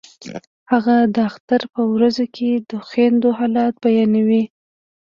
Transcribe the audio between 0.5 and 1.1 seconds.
هغه